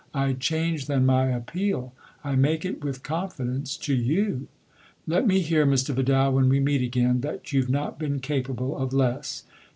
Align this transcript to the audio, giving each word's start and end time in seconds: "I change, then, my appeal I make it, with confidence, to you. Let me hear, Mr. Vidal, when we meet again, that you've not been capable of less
"I 0.25 0.33
change, 0.33 0.87
then, 0.87 1.05
my 1.05 1.27
appeal 1.27 1.93
I 2.23 2.33
make 2.35 2.65
it, 2.65 2.83
with 2.83 3.03
confidence, 3.03 3.77
to 3.85 3.93
you. 3.93 4.47
Let 5.05 5.27
me 5.27 5.41
hear, 5.41 5.63
Mr. 5.63 5.93
Vidal, 5.93 6.33
when 6.33 6.49
we 6.49 6.59
meet 6.59 6.81
again, 6.81 7.21
that 7.21 7.53
you've 7.53 7.69
not 7.69 7.99
been 7.99 8.19
capable 8.19 8.75
of 8.75 8.93
less 8.93 9.43